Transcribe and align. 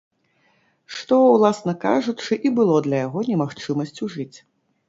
Што, 0.99 1.19
уласна 1.35 1.75
кажучы, 1.85 2.33
і 2.47 2.53
было 2.61 2.75
для 2.87 2.97
яго 3.07 3.19
немагчымасцю 3.29 4.11
жыць. 4.17 4.37